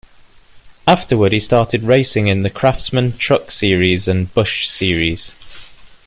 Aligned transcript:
Afterward, 0.87 1.31
he 1.31 1.39
started 1.39 1.83
racing 1.83 2.25
in 2.25 2.41
the 2.41 2.49
Craftsman 2.49 3.15
Truck 3.19 3.51
Series 3.51 4.07
and 4.07 4.33
Busch 4.33 4.67
Series. 4.67 5.31